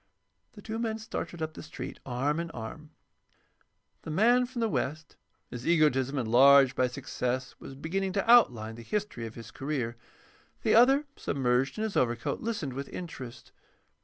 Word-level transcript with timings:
The 0.53 0.63
two 0.63 0.79
men 0.79 0.97
started 0.97 1.43
up 1.43 1.53
the 1.53 1.61
street, 1.61 1.99
arm 2.07 2.39
in 2.39 2.49
arm. 2.55 2.89
The 4.01 4.09
man 4.09 4.47
from 4.47 4.59
the 4.61 4.67
West, 4.67 5.15
his 5.51 5.67
egotism 5.67 6.17
enlarged 6.17 6.75
by 6.75 6.87
success, 6.87 7.53
was 7.59 7.75
beginning 7.75 8.13
to 8.13 8.27
outline 8.27 8.73
the 8.73 8.81
history 8.81 9.27
of 9.27 9.35
his 9.35 9.51
career. 9.51 9.97
The 10.63 10.73
other, 10.73 11.05
submerged 11.17 11.77
in 11.77 11.83
his 11.83 11.95
overcoat, 11.95 12.39
listened 12.41 12.73
with 12.73 12.89
interest. 12.89 13.51